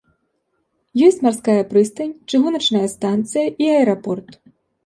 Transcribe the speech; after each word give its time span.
Ёсць 1.07 1.19
марская 1.27 1.59
прыстань, 1.73 2.17
чыгуначная 2.31 2.85
станцыя 2.97 3.47
і 3.67 3.71
аэрапорт. 3.79 4.29